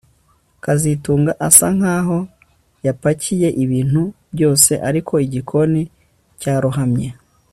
kazitunga 0.63 1.31
asa 1.47 1.67
nkaho 1.77 2.19
yapakiye 2.85 3.47
ibintu 3.63 4.01
byose 4.33 4.71
ariko 4.89 5.13
igikoni 5.25 5.81
cyarohamye 6.41 7.09